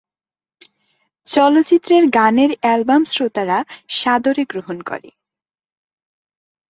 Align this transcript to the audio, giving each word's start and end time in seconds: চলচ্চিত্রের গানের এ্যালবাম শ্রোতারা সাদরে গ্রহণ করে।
চলচ্চিত্রের 1.25 2.03
গানের 2.09 2.51
এ্যালবাম 2.61 3.01
শ্রোতারা 3.05 3.57
সাদরে 3.89 4.43
গ্রহণ 4.45 4.77
করে। 4.81 5.09